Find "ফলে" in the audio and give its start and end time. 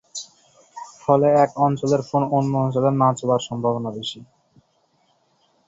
1.01-1.27